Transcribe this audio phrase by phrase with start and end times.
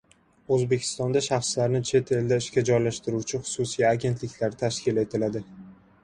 [0.53, 5.43] O‘zbekistonda shaxslarni chet elda ishga joylashtiruvchi xususiy agentliklar tashkil etiladi